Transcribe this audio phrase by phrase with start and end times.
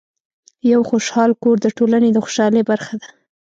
[0.71, 3.07] یو خوشحال کور د ټولنې د خوشحالۍ برخه ده.